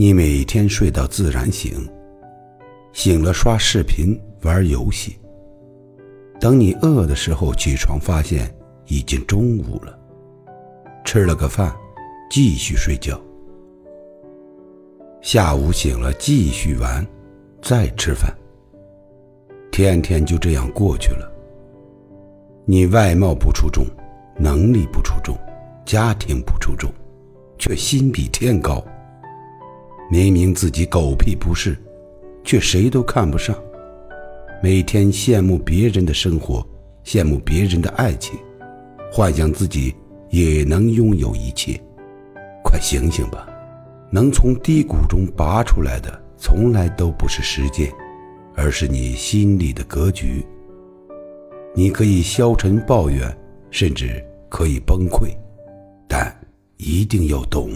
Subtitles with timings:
[0.00, 1.72] 你每天睡到自然醒，
[2.92, 5.18] 醒了刷视频玩游戏。
[6.38, 8.48] 等你饿的时候起床，发现
[8.86, 9.98] 已经中午了。
[11.04, 11.74] 吃了个饭，
[12.30, 13.20] 继续睡觉。
[15.20, 17.04] 下午醒了继续玩，
[17.60, 18.32] 再吃饭。
[19.72, 21.28] 天天就这样过去了。
[22.64, 23.84] 你外貌不出众，
[24.38, 25.36] 能力不出众，
[25.84, 26.88] 家庭不出众，
[27.58, 28.80] 却心比天高。
[30.10, 31.76] 明明自己狗屁不是，
[32.42, 33.54] 却谁都看不上。
[34.62, 36.66] 每天羡慕别人的生活，
[37.04, 38.38] 羡慕别人的爱情，
[39.12, 39.94] 幻想自己
[40.30, 41.78] 也能拥有一切。
[42.64, 43.46] 快醒醒吧！
[44.10, 47.92] 能从低谷中拔出来的，从来都不是时间，
[48.54, 50.42] 而是你心里的格局。
[51.74, 53.36] 你可以消沉抱怨，
[53.70, 55.28] 甚至可以崩溃，
[56.08, 56.34] 但
[56.78, 57.70] 一定要懂。